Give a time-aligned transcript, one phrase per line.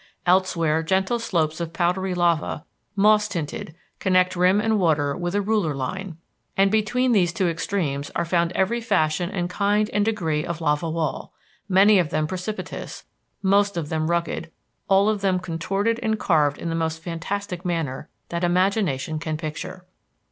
[0.25, 2.65] Elsewhere gentle slopes of powdery lava,
[2.95, 6.17] moss tinted, connect rim and water with a ruler line.
[6.57, 10.89] And between these two extremes are found every fashion and kind and degree of lava
[10.89, 11.33] wall,
[11.69, 13.03] many of them precipitous,
[13.43, 14.49] most of them rugged,
[14.87, 19.85] all of them contorted and carved in the most fantastic manner that imagination can picture.